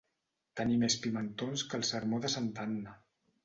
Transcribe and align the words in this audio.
Tenir 0.61 0.77
més 0.83 0.95
pimentons 1.03 1.67
que 1.69 1.79
el 1.81 1.87
sermó 1.93 2.25
de 2.27 2.35
santa 2.39 2.69
Anna. 2.69 3.01